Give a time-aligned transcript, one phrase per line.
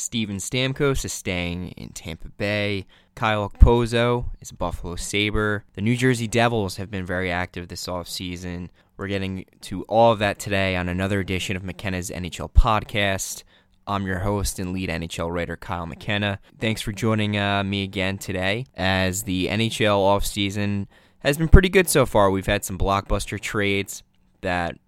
[0.00, 2.86] Steven Stamkos is staying in Tampa Bay.
[3.14, 5.64] Kyle Okposo is a Buffalo Sabre.
[5.74, 8.70] The New Jersey Devils have been very active this offseason.
[8.96, 13.42] We're getting to all of that today on another edition of McKenna's NHL podcast.
[13.86, 16.38] I'm your host and lead NHL writer, Kyle McKenna.
[16.58, 20.86] Thanks for joining uh, me again today as the NHL offseason
[21.18, 22.30] has been pretty good so far.
[22.30, 24.02] We've had some blockbuster trades
[24.40, 24.78] that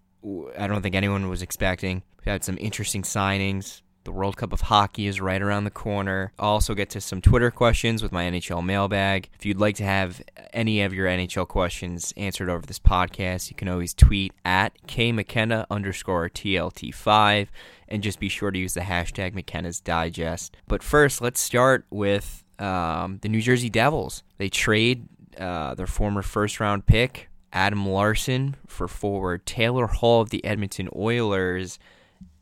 [0.59, 2.03] I don't think anyone was expecting.
[2.17, 3.82] We've had some interesting signings.
[4.05, 6.33] The World Cup of Hockey is right around the corner.
[6.39, 9.29] I'll also get to some Twitter questions with my NHL mailbag.
[9.39, 10.21] If you'd like to have
[10.53, 15.67] any of your NHL questions answered over this podcast, you can always tweet at kmckenna
[15.71, 17.47] underscore TLT5
[17.89, 20.57] and just be sure to use the hashtag McKenna's Digest.
[20.67, 24.25] But first, let's start with um, the New Jersey Devils.
[24.39, 25.07] They trade
[25.39, 30.89] uh, their former first round pick, Adam Larsson, for forward Taylor Hall of the Edmonton
[30.97, 31.79] Oilers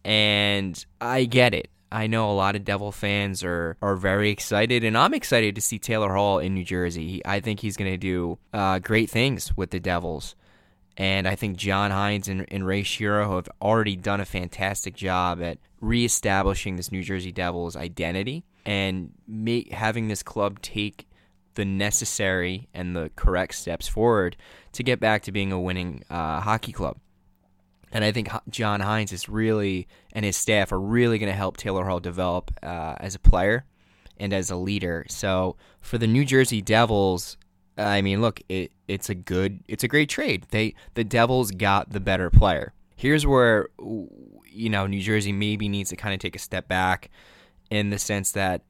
[0.05, 1.69] and I get it.
[1.93, 5.61] I know a lot of Devil fans are, are very excited, and I'm excited to
[5.61, 7.21] see Taylor Hall in New Jersey.
[7.25, 10.37] I think he's going to do uh, great things with the Devils.
[10.97, 15.43] And I think John Hynes and, and Ray Shero have already done a fantastic job
[15.43, 21.09] at reestablishing this New Jersey Devils identity and make, having this club take
[21.55, 24.37] the necessary and the correct steps forward
[24.73, 26.99] to get back to being a winning uh, hockey club.
[27.93, 31.57] And I think John Hynes is really, and his staff are really going to help
[31.57, 33.65] Taylor Hall develop uh, as a player
[34.17, 35.05] and as a leader.
[35.09, 37.37] So for the New Jersey Devils,
[37.77, 40.47] I mean, look, it, it's a good, it's a great trade.
[40.51, 42.73] They the Devils got the better player.
[42.97, 47.11] Here's where you know New Jersey maybe needs to kind of take a step back,
[47.71, 48.63] in the sense that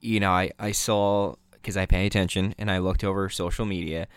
[0.00, 4.08] you know I I saw because I pay attention and I looked over social media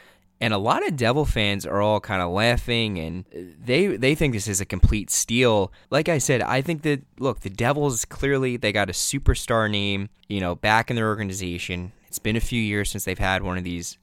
[0.41, 4.15] and a lot of Devil fans are all kind of laughing and uh, they they
[4.15, 5.71] think this is a complete steal.
[5.89, 10.09] Like I said, I think that look, the Devils clearly they got a superstar name,
[10.27, 11.91] you know, back in their organization.
[12.07, 13.97] It's been a few years since they've had one of these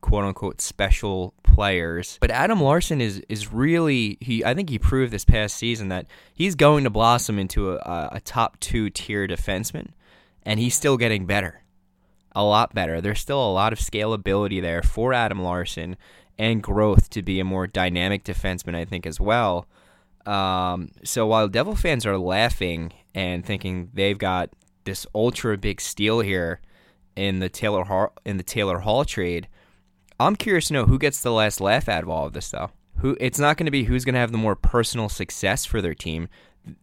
[0.00, 2.18] quote unquote special players.
[2.20, 6.06] But Adam Larsson is is really he I think he proved this past season that
[6.34, 9.88] he's going to blossom into a, a top 2 tier defenseman
[10.44, 11.61] and he's still getting better
[12.34, 13.00] a lot better.
[13.00, 15.96] There's still a lot of scalability there for Adam Larsson
[16.38, 19.66] and growth to be a more dynamic defenseman, I think, as well.
[20.26, 24.50] Um, so while Devil fans are laughing and thinking they've got
[24.84, 26.60] this ultra big steal here
[27.16, 29.48] in the Taylor Hall, in the Taylor Hall trade,
[30.18, 32.70] I'm curious to know who gets the last laugh out of all of this, though.
[32.98, 35.82] Who it's not going to be who's going to have the more personal success for
[35.82, 36.28] their team.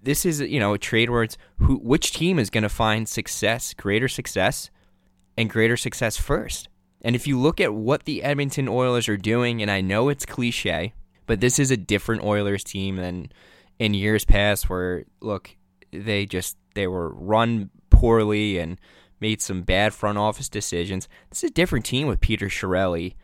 [0.03, 3.07] This is you know a trade where it's who which team is going to find
[3.07, 4.69] success, greater success
[5.39, 6.67] and greater success first.
[7.01, 10.25] And if you look at what the Edmonton Oilers are doing, and I know it's
[10.25, 10.93] cliche,
[11.27, 13.31] but this is a different Oilers team than
[13.79, 15.55] in years past where look,
[15.91, 18.77] they just they were run poorly and
[19.21, 21.07] made some bad front office decisions.
[21.29, 23.15] This is a different team with Peter Chiarelli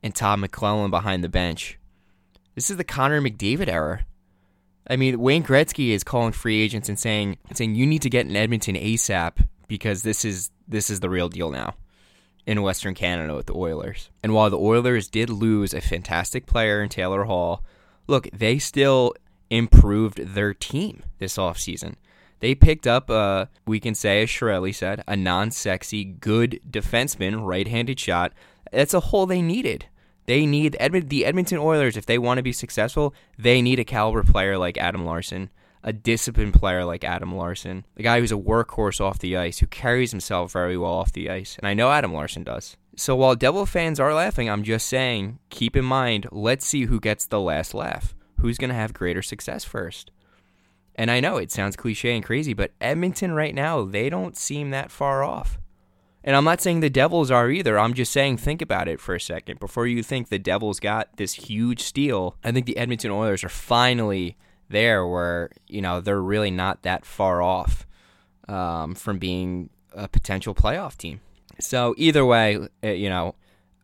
[0.00, 1.80] and Todd McLellan behind the bench.
[2.54, 4.06] This is the Connor McDavid era.
[4.88, 8.26] I mean, Wayne Gretzky is calling free agents and saying saying you need to get
[8.26, 11.74] in Edmonton ASAP because this is this is the real deal now
[12.46, 14.10] in Western Canada with the Oilers.
[14.22, 17.64] And while the Oilers did lose a fantastic player in Taylor Hall,
[18.06, 19.14] look, they still
[19.50, 21.94] improved their team this offseason.
[22.40, 27.46] They picked up, uh, we can say, as Chiarelli said, a non sexy, good defenseman,
[27.46, 28.32] right handed shot.
[28.70, 29.86] That's a hole they needed.
[30.26, 33.84] They need Edmond, the Edmonton Oilers, if they want to be successful, they need a
[33.84, 35.50] caliber player like Adam Larsson
[35.84, 39.66] a disciplined player like Adam Larsson, the guy who's a workhorse off the ice, who
[39.66, 41.56] carries himself very well off the ice.
[41.58, 42.76] And I know Adam Larsson does.
[42.96, 46.98] So while Devil fans are laughing, I'm just saying, keep in mind, let's see who
[46.98, 48.14] gets the last laugh.
[48.40, 50.10] Who's going to have greater success first?
[50.94, 54.70] And I know it sounds cliche and crazy, but Edmonton right now, they don't seem
[54.70, 55.58] that far off.
[56.22, 57.78] And I'm not saying the Devils are either.
[57.78, 59.60] I'm just saying think about it for a second.
[59.60, 63.50] Before you think the Devils got this huge steal, I think the Edmonton Oilers are
[63.50, 64.38] finally
[64.74, 67.86] there where you know they're really not that far off
[68.48, 71.20] um, from being a potential playoff team.
[71.60, 73.34] So either way, uh, you know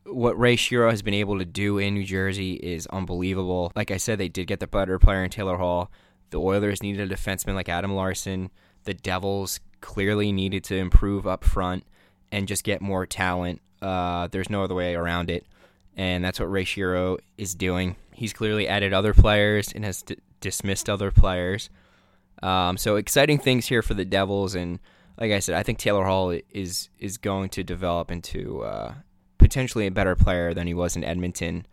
[0.05, 3.73] what Ray Shero has been able to do in New Jersey is unbelievable.
[3.75, 5.91] Like I said, they did get the better player in Taylor Hall.
[6.31, 8.51] The Oilers needed a defenseman like Adam Larsson.
[8.85, 11.85] The Devils clearly needed to improve up front
[12.33, 13.61] and just get more talent.
[13.83, 15.47] Uh, there's no other way around it,
[15.97, 17.97] and that's what Ray Shero is doing.
[18.13, 21.71] He's clearly added other players and has d- dismissed other players.
[22.43, 24.79] Um, so exciting things here for the Devils, and
[25.19, 28.95] like I said, I think Taylor Hall is is going to develop into uh,
[29.39, 31.67] potentially a better player than he was in Edmonton.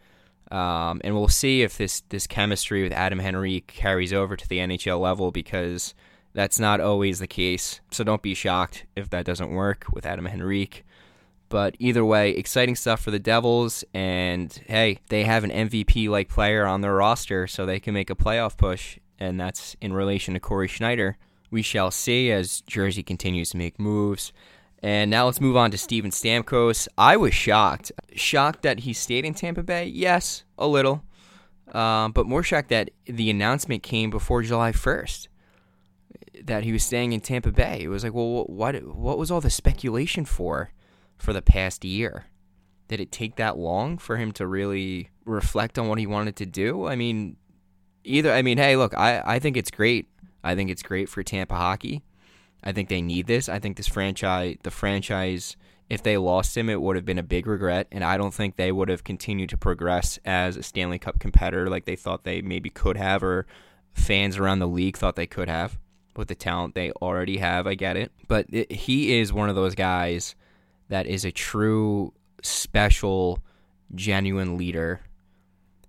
[0.52, 4.60] Um, and we'll see if this this chemistry with Adam Henrique carries over to the
[4.60, 5.94] NHL level because
[6.38, 10.28] That's not always the case, so don't be shocked if that doesn't work with Adam
[10.28, 10.86] Henrique.
[11.50, 13.84] But either way, exciting stuff for the Devils.
[13.94, 18.10] And hey, they have an MVP like player on their roster, so they can make
[18.10, 19.00] a playoff push.
[19.20, 21.18] And that's in relation to Cory Schneider.
[21.50, 24.34] We shall see as Jersey continues to make moves.
[24.84, 26.88] And now let's move on to Steven Stamkos.
[26.98, 27.92] I was shocked.
[28.16, 29.86] Shocked that he stayed in Tampa Bay?
[29.86, 31.04] Yes, a little.
[31.72, 35.28] Uh, but more shocked that the announcement came before July 1st
[36.44, 37.82] that he was staying in Tampa Bay.
[37.82, 40.72] It was like, well, what, what was all the speculation for?
[41.18, 42.26] For the past year.
[42.88, 46.46] Did it take that long for him to really reflect on what he wanted to
[46.46, 46.88] do?
[46.88, 47.36] I mean,
[48.04, 50.08] either, I mean, hey, look, I, I think it's great.
[50.44, 52.04] I think it's great for Tampa hockey.
[52.64, 53.50] I think they need this.
[53.50, 55.58] I think this franchise, the franchise,
[55.90, 57.88] if they lost him, it would have been a big regret.
[57.92, 61.70] And I don't think they would have continued to progress as a Stanley Cup competitor
[61.70, 63.46] like they thought they maybe could have, or
[63.94, 65.78] fans around the league thought they could have
[66.16, 67.68] with the talent they already have.
[67.68, 68.12] I get it.
[68.28, 70.36] But it, he is one of those guys
[70.90, 73.40] that is a true, special,
[73.96, 75.02] genuine leader.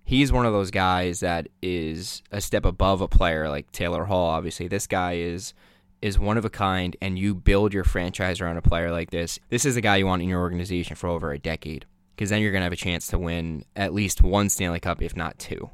[0.03, 4.29] He's one of those guys that is a step above a player like Taylor Hall.
[4.29, 5.53] Obviously, this guy is
[6.01, 9.37] is one of a kind, and you build your franchise around a player like this.
[9.49, 11.85] This is a guy you want in your organization for over a decade,
[12.15, 15.01] because then you're going to have a chance to win at least one Stanley Cup,
[15.01, 15.69] if not two.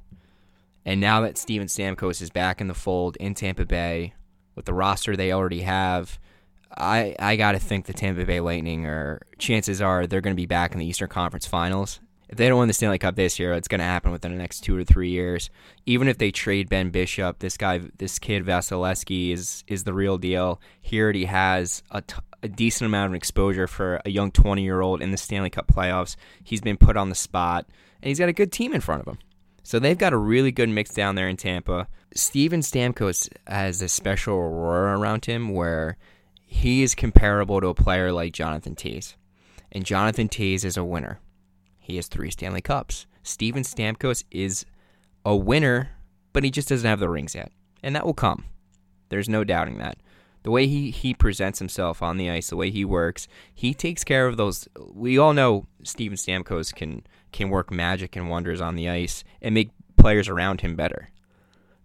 [0.83, 4.13] And now that Steven Stamkos is back in the fold in Tampa Bay
[4.55, 6.19] with the roster they already have,
[6.77, 10.41] I I got to think the Tampa Bay Lightning are chances are they're going to
[10.41, 11.99] be back in the Eastern Conference Finals.
[12.27, 14.37] If they don't win the Stanley Cup this year, it's going to happen within the
[14.37, 15.51] next two or three years.
[15.85, 20.17] Even if they trade Ben Bishop, this guy, this kid Vasilevskiy is is the real
[20.17, 20.59] deal.
[20.81, 24.81] He already has a, t- a decent amount of exposure for a young 20 year
[24.81, 26.15] old in the Stanley Cup playoffs.
[26.43, 27.67] He's been put on the spot,
[28.01, 29.19] and he's got a good team in front of him.
[29.61, 31.87] So they've got a really good mix down there in Tampa.
[32.13, 35.97] Steven Stamkos has a special aura around him where
[36.45, 39.15] he is comparable to a player like Jonathan Toews.
[39.71, 41.19] And Jonathan Toews is a winner.
[41.79, 43.07] He has three Stanley Cups.
[43.23, 44.65] Steven Stamkos is
[45.25, 45.89] a winner,
[46.33, 47.51] but he just doesn't have the rings yet.
[47.83, 48.45] And that will come.
[49.09, 49.97] There's no doubting that.
[50.43, 54.03] The way he, he presents himself on the ice, the way he works, he takes
[54.03, 54.67] care of those.
[54.93, 59.53] We all know Steven Stamkos can can work magic and wonders on the ice and
[59.53, 61.09] make players around him better.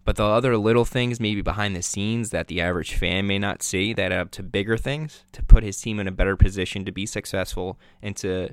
[0.03, 3.61] But the other little things, maybe behind the scenes, that the average fan may not
[3.61, 6.85] see, that add up to bigger things to put his team in a better position
[6.85, 8.49] to be successful and to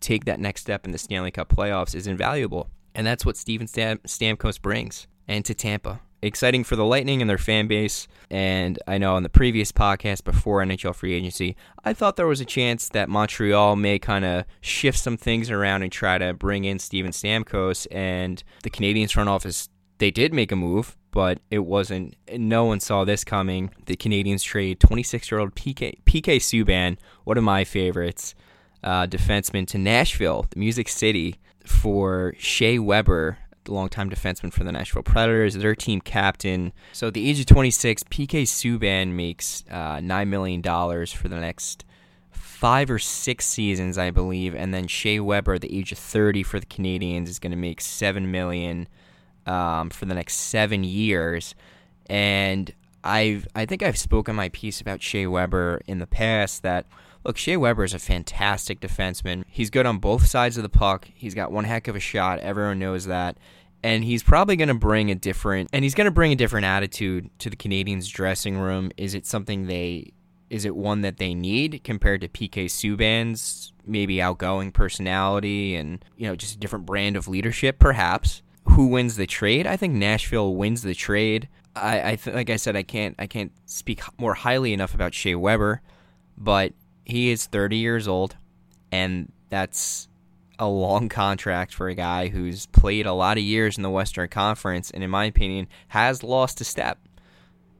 [0.00, 2.70] take that next step in the Stanley Cup playoffs is invaluable.
[2.94, 5.06] And that's what Steven Stam- Stamkos brings.
[5.28, 6.00] And to Tampa.
[6.22, 8.08] Exciting for the Lightning and their fan base.
[8.30, 12.40] And I know on the previous podcast before NHL free agency, I thought there was
[12.40, 16.64] a chance that Montreal may kind of shift some things around and try to bring
[16.64, 17.86] in Steven Stamkos.
[17.90, 22.16] And the Canadiens front office they did make a move, but it wasn't.
[22.32, 23.70] No one saw this coming.
[23.86, 28.34] The Canadiens trade 26-year-old PK PK Subban, one of my favorites,
[28.82, 34.72] uh, defenseman, to Nashville, the Music City, for Shea Weber, the longtime defenseman for the
[34.72, 36.72] Nashville Predators, their team captain.
[36.92, 41.84] So at the age of 26, PK Subban makes uh, $9 million for the next
[42.30, 44.54] five or six seasons, I believe.
[44.54, 47.56] And then Shea Weber, at the age of 30 for the Canadiens, is going to
[47.56, 48.86] make $7 million
[49.46, 51.54] um, for the next seven years.
[52.06, 52.72] And
[53.02, 56.86] I've I think I've spoken my piece about Shea Weber in the past that
[57.24, 59.44] look Shea Weber is a fantastic defenseman.
[59.48, 61.08] He's good on both sides of the puck.
[61.14, 62.40] He's got one heck of a shot.
[62.40, 63.38] Everyone knows that.
[63.82, 66.66] And he's probably going to bring a different and he's going to bring a different
[66.66, 68.90] attitude to the Canadiens dressing room.
[68.96, 70.12] Is it something they
[70.50, 76.26] is it one that they need compared to PK Subban's maybe outgoing personality and you
[76.26, 78.42] know just a different brand of leadership perhaps
[78.76, 79.66] who wins the trade?
[79.66, 81.48] I think Nashville wins the trade.
[81.74, 85.14] I, I th- like I said, I can't I can't speak more highly enough about
[85.14, 85.80] Shea Weber,
[86.36, 86.74] but
[87.06, 88.36] he is 30 years old,
[88.92, 90.08] and that's
[90.58, 94.28] a long contract for a guy who's played a lot of years in the Western
[94.28, 96.98] Conference, and in my opinion, has lost a step,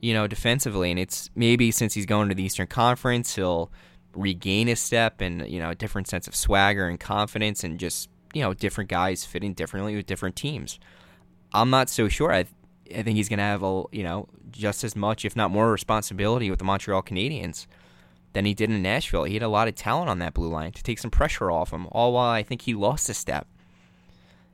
[0.00, 0.90] you know, defensively.
[0.90, 3.70] And it's maybe since he's going to the Eastern Conference, he'll
[4.14, 8.08] regain a step and you know a different sense of swagger and confidence, and just
[8.36, 10.78] you know different guys fitting differently with different teams.
[11.54, 12.32] I'm not so sure.
[12.32, 12.44] I
[12.94, 15.72] I think he's going to have a you know just as much, if not more,
[15.72, 17.66] responsibility with the Montreal Canadiens
[18.34, 19.24] than he did in Nashville.
[19.24, 21.72] He had a lot of talent on that blue line to take some pressure off
[21.72, 21.86] him.
[21.90, 23.46] All while I think he lost a step.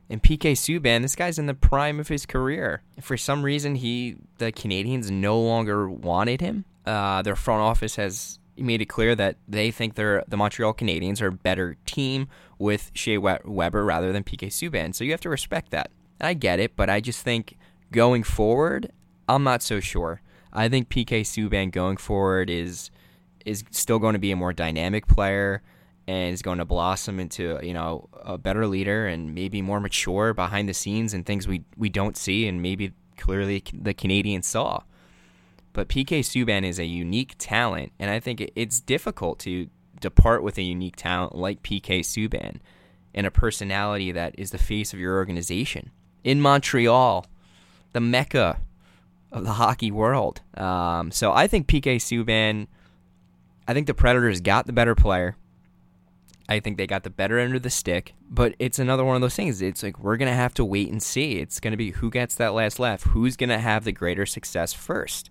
[0.09, 2.83] And PK Subban, this guy's in the prime of his career.
[3.01, 6.63] For some reason, he the Canadiens no longer wanted him.
[6.85, 11.21] Uh, their front office has made it clear that they think they're the Montreal Canadiens
[11.21, 12.27] are a better team
[12.59, 14.93] with Shea Weber rather than PK Subban.
[14.93, 15.91] So you have to respect that.
[16.21, 17.57] I get it, but I just think
[17.91, 18.91] going forward,
[19.27, 20.21] I'm not so sure.
[20.51, 22.91] I think PK Subban going forward is
[23.45, 25.61] is still going to be a more dynamic player
[26.07, 30.33] and is going to blossom into you know a better leader and maybe more mature
[30.33, 34.81] behind the scenes and things we we don't see and maybe clearly the Canadiens saw.
[35.73, 39.67] But PK Subban is a unique talent, and I think it's difficult to
[39.99, 42.57] depart with a unique talent like PK Subban
[43.15, 45.91] and a personality that is the face of your organization.
[46.23, 47.25] In Montreal,
[47.93, 48.59] the mecca
[49.31, 50.41] of the hockey world.
[50.55, 52.67] Um, so I think PK Subban,
[53.67, 55.35] I think the Predators got the better player.
[56.47, 59.21] I think they got the better end of the stick, but it's another one of
[59.21, 59.61] those things.
[59.61, 61.39] It's like we're going to have to wait and see.
[61.39, 64.25] It's going to be who gets that last laugh, who's going to have the greater
[64.25, 65.29] success first.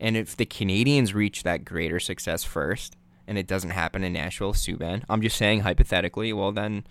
[0.00, 4.54] And if the Canadiens reach that greater success first, and it doesn't happen in Nashville,
[4.54, 6.84] Subban, I'm just saying hypothetically, well, then,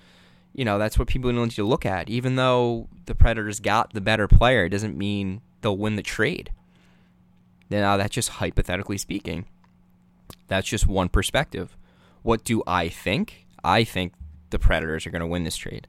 [0.54, 2.10] you know, that's what people need to look at.
[2.10, 6.52] Even though the Predators got the better player, it doesn't mean they'll win the trade.
[7.70, 9.46] Now, that's just hypothetically speaking.
[10.48, 11.76] That's just one perspective.
[12.24, 13.48] What do I think?
[13.64, 14.14] I think
[14.50, 15.88] the Predators are going to win this trade.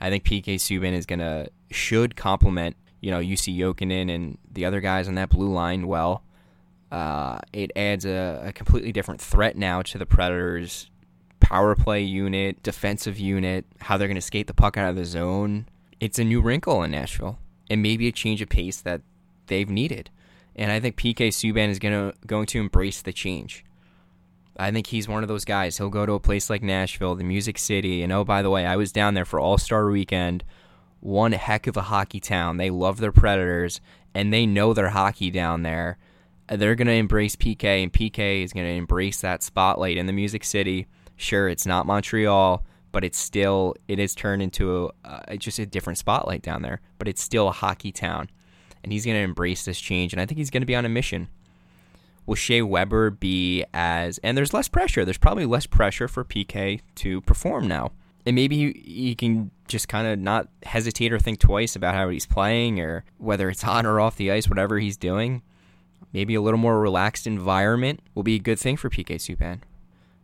[0.00, 4.64] I think PK Subban is going to should complement you know Jussi Jokinen and the
[4.64, 6.22] other guys on that blue line well.
[6.90, 10.90] Uh, it adds a, a, completely different threat now to the Predators'
[11.38, 15.04] power play unit, defensive unit, how they're going to skate the puck out of the
[15.04, 15.66] zone.
[16.00, 17.38] It's a new wrinkle in Nashville,
[17.70, 19.02] and maybe a change of pace that
[19.46, 20.10] they've needed.
[20.56, 23.64] And I think PK Subban is to going to embrace the change.
[24.56, 25.78] I think he's one of those guys.
[25.78, 28.66] He'll go to a place like Nashville, the Music City, and oh, by the way,
[28.66, 30.44] I was down there for All Star Weekend.
[30.98, 32.56] One heck of a hockey town.
[32.56, 33.80] They love their Predators,
[34.12, 35.98] and they know their hockey down there.
[36.50, 40.12] They're going to embrace PK, and PK is going to embrace that spotlight in the
[40.12, 40.86] Music City.
[41.16, 45.98] Sure, it's not Montreal, but it's still it is turned into a, just a different
[45.98, 46.80] spotlight down there.
[46.98, 48.30] But it's still a hockey town,
[48.82, 50.12] and he's going to embrace this change.
[50.12, 51.28] And I think he's going to be on a mission
[52.30, 55.04] will Shea Weber be as and there's less pressure.
[55.04, 57.90] There's probably less pressure for PK to perform now.
[58.24, 62.08] And maybe he, he can just kind of not hesitate or think twice about how
[62.08, 65.42] he's playing or whether it's on or off the ice, whatever he's doing.
[66.12, 69.60] Maybe a little more relaxed environment will be a good thing for PK Subban.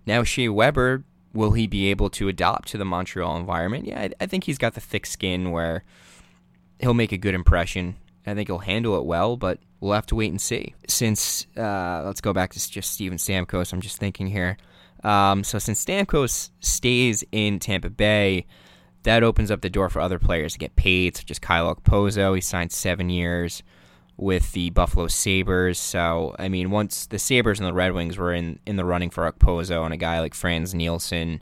[0.04, 3.87] Now, Shea Weber, will he be able to adapt to the Montreal environment?
[3.87, 5.85] Yeah, I, I think he's got the thick skin where
[6.80, 7.97] he'll make a good impression.
[8.26, 10.75] I think he'll handle it well, but we'll have to wait and see.
[10.88, 14.56] Since uh, let's go back to just Steven Stamkos, I'm just thinking here.
[15.04, 18.47] Um, so since Stamkos stays in Tampa Bay,
[19.04, 22.35] that opens up the door for other players to get paid, such as Kyle Pozo.
[22.35, 23.62] He signed seven years
[24.16, 25.78] with the Buffalo Sabres.
[25.78, 29.11] So I mean, once the Sabres and the Red Wings were in in the running
[29.11, 31.40] for Okposo, and a guy like Frans Nielsen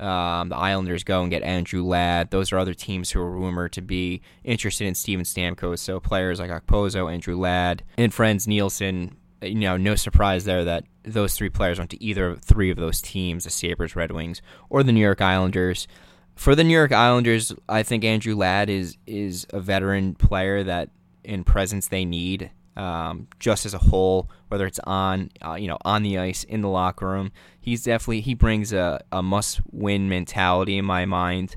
[0.00, 2.30] um, the Islanders go and get Andrew Ladd.
[2.30, 5.78] Those are other teams who are rumored to be interested in Steven Stamkos.
[5.78, 9.16] So players like Okposo, Andrew Ladd, and Frans Nielsen.
[9.40, 13.00] You know, no surprise there that those three players went to either three of those
[13.00, 15.86] teams: the Sabres, Red Wings, or the New York Islanders.
[16.34, 20.90] For the New York Islanders, I think Andrew Ladd is is a veteran player that
[21.24, 25.78] in presence they need um, just as a whole, whether it's on uh, you know
[25.84, 27.32] on the ice in the locker room.
[27.60, 31.56] He's definitely he brings a, a must win mentality in my mind.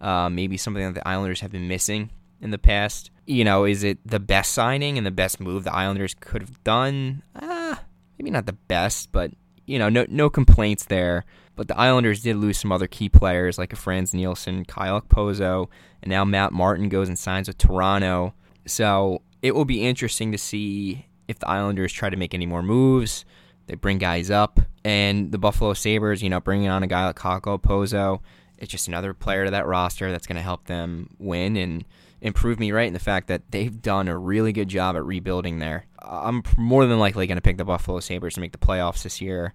[0.00, 3.10] Uh, maybe something that the Islanders have been missing in the past.
[3.26, 6.62] You know, is it the best signing and the best move the Islanders could have
[6.64, 7.22] done?
[7.34, 7.76] Uh,
[8.18, 9.32] maybe not the best, but
[9.66, 11.24] you know, no no complaints there.
[11.54, 15.68] But the Islanders did lose some other key players like a Frans Nielsen, Kyle Okposo,
[16.02, 18.34] and now Matt Martin goes and signs with Toronto.
[18.66, 22.62] So it will be interesting to see if the Islanders try to make any more
[22.62, 23.24] moves.
[23.66, 27.16] They bring guys up, and the Buffalo Sabres, you know, bringing on a guy like
[27.16, 28.20] Kyle Okposo,
[28.58, 31.84] it's just another player to that roster that's going to help them win and
[32.20, 35.58] improve me right in the fact that they've done a really good job at rebuilding
[35.58, 35.86] there.
[36.00, 39.20] I'm more than likely going to pick the Buffalo Sabres to make the playoffs this
[39.20, 39.54] year.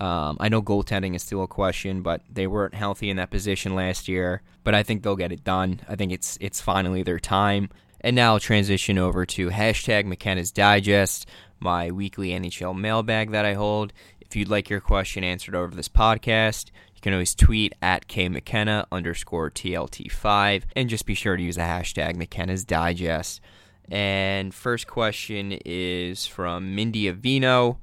[0.00, 3.74] Um, I know goaltending is still a question, but they weren't healthy in that position
[3.74, 4.42] last year.
[4.64, 5.80] But I think they'll get it done.
[5.88, 7.68] I think it's it's finally their time.
[8.02, 11.28] And now I'll transition over to hashtag McKenna's Digest,
[11.60, 13.92] my weekly NHL mailbag that I hold.
[14.20, 18.86] If you'd like your question answered over this podcast, you can always tweet at KMcKenna
[18.90, 23.40] underscore TLT5 and just be sure to use the hashtag McKenna's Digest.
[23.88, 27.78] And first question is from Mindy Avino.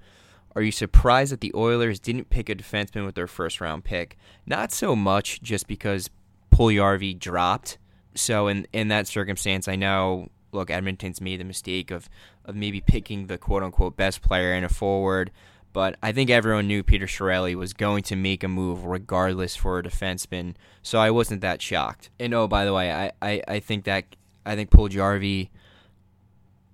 [0.55, 4.17] Are you surprised that the Oilers didn't pick a defenseman with their first round pick?
[4.45, 6.09] Not so much just because
[6.51, 7.77] Puljujarvi dropped
[8.15, 12.09] so in in that circumstance, I know look Edmonton's made the mistake of
[12.45, 15.31] of maybe picking the quote unquote best player in a forward.
[15.71, 19.77] But I think everyone knew Peter Chiarelli was going to make a move regardless for
[19.77, 22.09] a defenseman, so I wasn't that shocked.
[22.19, 25.49] And oh, by the way, I, I, I think that I think Paul Puljujarvi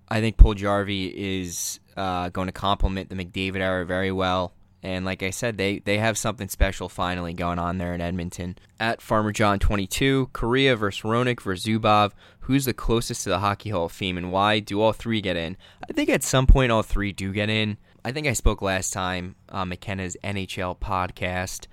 [0.07, 4.53] I think Paul Puljujarvi is uh, going to complement the McDavid era very well.
[4.85, 8.55] And like I said, they, they have something special finally going on there in Edmonton.
[8.79, 12.11] At Farmer John 22, Kariya versus Roenick versus Zubov.
[12.41, 15.37] Who's the closest to the Hockey Hall of Fame and why do all three get
[15.37, 15.57] in?
[15.89, 17.77] I think at some point all three do get in.
[18.05, 21.65] I think I spoke last time on McKenna's NHL podcast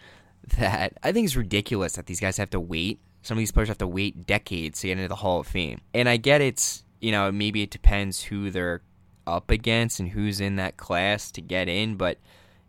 [0.56, 2.98] that I think it's ridiculous that these guys have to wait.
[3.20, 5.82] Some of these players have to wait decades to get into the Hall of Fame.
[5.92, 8.80] And I get it's, you know, maybe it depends who they're
[9.26, 12.16] up against and who's in that class to get in, but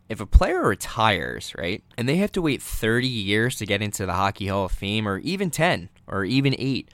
[0.08, 4.06] if a player retires, right, and they have to wait 30 years to get into
[4.06, 6.88] the Hockey Hall of Fame, or even 10, or even 8,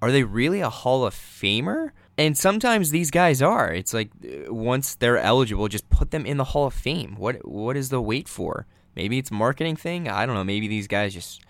[0.00, 1.90] are they really a Hall of Famer?
[2.16, 3.72] And sometimes these guys are.
[3.72, 7.16] It's like uh, once they're eligible, just put them in the Hall of Fame.
[7.16, 8.66] What what is the wait for?
[8.96, 10.08] Maybe it's a marketing thing.
[10.08, 10.44] I don't know.
[10.44, 11.40] Maybe these guys just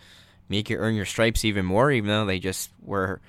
[0.48, 3.20] make you earn your stripes even more, even though they just were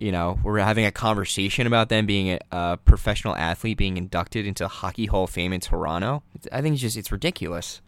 [0.00, 4.46] you know, we're having a conversation about them being a, a, professional athlete being inducted
[4.46, 6.22] into Hockey Hall of Fame in Toronto.
[6.50, 7.80] I think it's just it's ridiculous.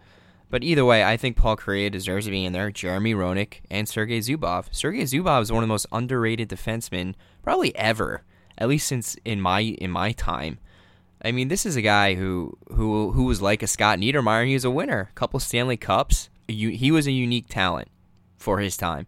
[0.51, 2.71] But either way, I think Paul Kariya deserves to be in there.
[2.71, 4.67] Jeremy Roenick and Sergei Zubov.
[4.71, 8.23] Sergei Zubov is one of the most underrated defensemen probably ever,
[8.57, 10.59] at least since in my in my time.
[11.25, 14.47] I mean, this is a guy who who who was like a Scott Niedermayer.
[14.47, 16.29] He was a winner, a couple Stanley Cups.
[16.47, 17.89] He was a unique talent
[18.37, 19.07] for his time.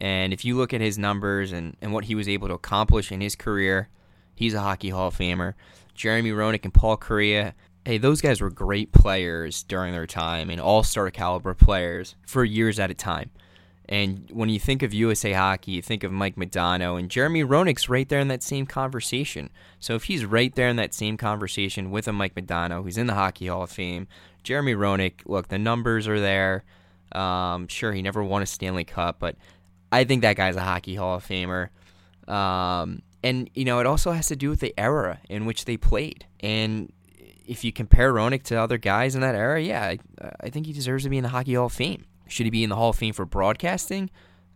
[0.00, 3.12] And if you look at his numbers and, and what he was able to accomplish
[3.12, 3.88] in his career,
[4.34, 5.54] he's a Hockey Hall of Famer.
[5.94, 7.52] Jeremy Roenick and Paul Kariya,
[7.84, 12.44] hey, those guys were great players during their time and all star caliber players for
[12.44, 13.30] years at a time.
[13.90, 17.88] And when you think of USA Hockey, you think of Mike Modano, and Jeremy Roenick's
[17.88, 19.50] right there in that same conversation.
[19.80, 23.08] So if he's right there in that same conversation with a Mike Modano, who's in
[23.08, 24.06] the Hockey Hall of Fame,
[24.44, 26.62] Jeremy Roenick, look, the numbers are there.
[27.10, 29.34] Um, sure, he never won a Stanley Cup, but
[29.92, 31.68] I think that guy's a hockey Hall of Famer.
[32.28, 35.76] Um, and you know, it also has to do with the era in which they
[35.76, 36.26] played.
[36.40, 36.92] And
[37.46, 39.98] if you compare Roenick to other guys in that era, yeah, I,
[40.40, 42.06] I, think he deserves to be in the Hockey Hall of Fame.
[42.28, 44.10] Should he be in the Hall of Fame for broadcasting?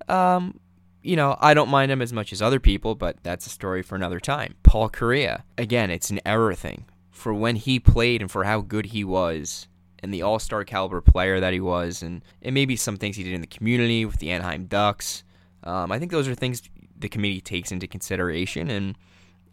[0.08, 0.60] Um,
[1.02, 3.82] you know, I don't mind him as much as other people, but that's a story
[3.82, 4.54] for another time.
[4.62, 6.86] Paul Kariya, again, it's an era thing.
[7.10, 9.68] For when he played and for how good he was,
[10.02, 13.24] and the all star caliber player that he was, and, and maybe some things he
[13.24, 15.24] did in the community with the Anaheim Ducks.
[15.64, 16.62] Um, I think those are things
[16.96, 18.96] the committee takes into consideration, and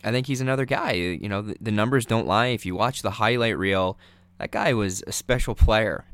[0.03, 0.91] I think he's another guy.
[0.93, 2.47] You know, the, the numbers don't lie.
[2.47, 3.97] If you watch the highlight reel,
[4.37, 6.05] that guy was a special player,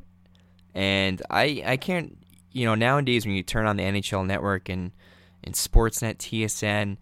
[0.73, 2.17] and I I can't
[2.51, 4.91] you know nowadays when you turn on the NHL Network and
[5.43, 6.97] and Sportsnet TSN,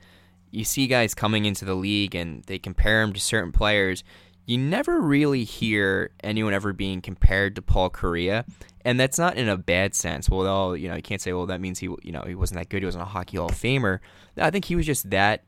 [0.51, 4.03] you see guys coming into the league and they compare him to certain players
[4.45, 8.45] you never really hear anyone ever being compared to Paul Kariya,
[8.83, 10.29] and that's not in a bad sense.
[10.29, 12.69] Well, you know, you can't say, well, that means he, you know, he wasn't that
[12.69, 12.81] good.
[12.81, 13.99] He wasn't a hockey Hall of Famer.
[14.37, 15.43] I think he was just that.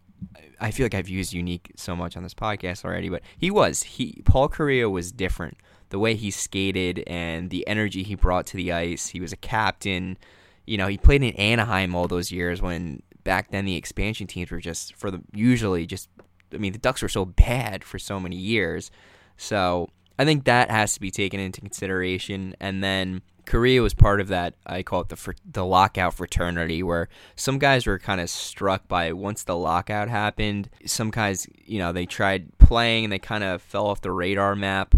[0.60, 3.84] I feel like I've used unique so much on this podcast already, but he was.
[3.84, 5.58] He Paul Kariya was different.
[5.90, 9.08] The way he skated and the energy he brought to the ice.
[9.08, 10.18] He was a captain.
[10.66, 14.50] You know, he played in Anaheim all those years when back then the expansion teams
[14.50, 16.10] were just for the usually just
[16.54, 18.92] I mean, the Ducks were so bad for so many years.
[19.38, 22.56] So I think that has to be taken into consideration.
[22.60, 24.56] And then Kariya was part of that.
[24.66, 29.14] I call it the the lockout fraternity, where some guys were kind of struck by
[29.14, 30.70] once the lockout happened.
[30.86, 34.56] Some guys, you know, they tried playing and they kind of fell off the radar
[34.56, 34.96] map.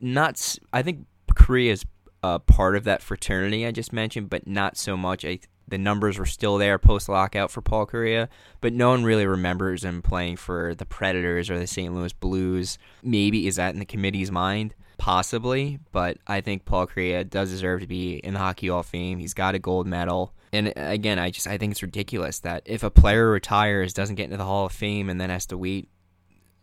[0.00, 1.84] Not, I think Kariya is
[2.22, 5.24] a part of that fraternity I just mentioned, but not so much.
[5.24, 8.28] I the numbers were still there post lockout for Paul Kariya,
[8.60, 11.94] but no one really remembers him playing for the Predators or the St.
[11.94, 12.78] Louis Blues.
[13.02, 14.74] Maybe is that in the committee's mind?
[14.98, 18.86] Possibly, but I think Paul Kariya does deserve to be in the Hockey Hall of
[18.86, 19.18] Fame.
[19.18, 20.32] He's got a gold medal.
[20.52, 24.24] And again, I just I think it's ridiculous that if a player retires, doesn't get
[24.24, 25.88] into the Hall of Fame, and then has to wait,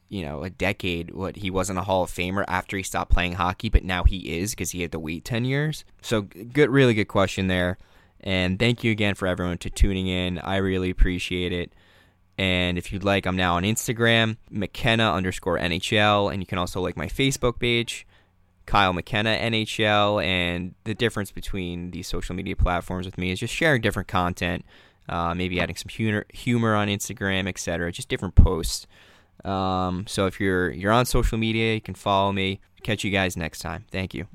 [0.07, 1.13] you know, a decade.
[1.13, 4.37] What he wasn't a Hall of Famer after he stopped playing hockey, but now he
[4.37, 5.83] is because he had to wait ten years.
[6.01, 7.77] So good, really good question there.
[8.21, 10.39] And thank you again for everyone to tuning in.
[10.39, 11.73] I really appreciate it.
[12.37, 16.31] And if you'd like, I'm now on Instagram, McKenna underscore NHL.
[16.31, 18.07] And you can also like my Facebook page,
[18.65, 20.23] Kyle McKenna NHL.
[20.23, 24.63] And the difference between these social media platforms with me is just sharing different content,
[25.09, 27.91] uh, maybe adding some humor, humor on Instagram, etc.
[27.91, 28.87] Just different posts.
[29.43, 32.59] Um, so if you're you're on social media, you can follow me.
[32.83, 33.85] Catch you guys next time.
[33.91, 34.27] Thank you.